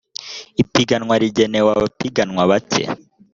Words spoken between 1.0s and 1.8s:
rigenewe